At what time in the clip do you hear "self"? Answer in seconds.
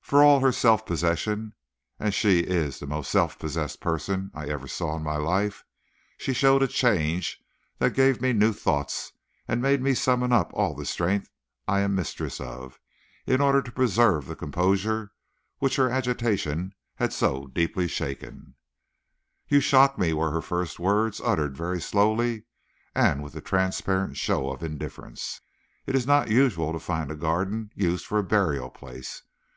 0.52-0.86, 3.10-3.36